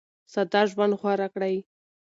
ساده 0.33 0.61
ژوند 0.71 0.93
غوره 1.01 1.27
کړئ. 1.33 1.55